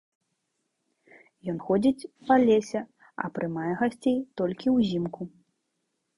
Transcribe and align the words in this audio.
Ён 1.53 1.57
ходзіць 1.67 2.07
па 2.31 2.39
лесе, 2.47 2.79
а 3.25 3.31
прымае 3.37 3.67
гасцей 3.83 4.19
толькі 4.43 4.77
ўзімку. 4.79 5.21